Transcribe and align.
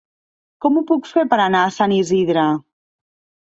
Com 0.65 0.79
ho 0.79 0.81
puc 0.91 1.09
fer 1.09 1.25
per 1.33 1.39
anar 1.43 1.61
a 1.67 1.75
Sant 1.77 1.95
Isidre? 1.99 2.47